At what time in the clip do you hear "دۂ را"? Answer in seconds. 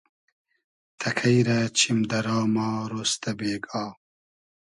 2.09-2.37